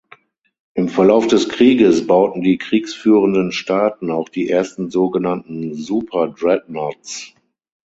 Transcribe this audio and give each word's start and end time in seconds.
Im 0.73 0.89
Verlauf 0.89 1.27
des 1.27 1.47
Krieges 1.47 2.07
bauten 2.07 2.41
die 2.41 2.57
kriegführenden 2.57 3.51
Staaten 3.51 4.09
auch 4.09 4.29
die 4.29 4.49
ersten 4.49 4.89
sogenannten 4.89 5.75
"Super-Dreadnoughts". 5.75 7.35